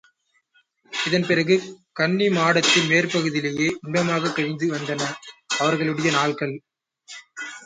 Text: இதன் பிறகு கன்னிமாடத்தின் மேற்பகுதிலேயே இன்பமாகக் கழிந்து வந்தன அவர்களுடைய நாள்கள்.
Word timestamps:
இதன் 0.93 1.25
பிறகு 1.27 1.55
கன்னிமாடத்தின் 1.99 2.89
மேற்பகுதிலேயே 2.89 3.67
இன்பமாகக் 3.83 4.35
கழிந்து 4.35 4.69
வந்தன 4.73 5.01
அவர்களுடைய 5.59 6.11
நாள்கள். 6.11 6.55